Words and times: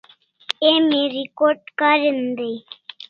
Emi 0.71 1.01
Recard 1.15 1.61
karin 1.79 2.19
dai 2.37 2.57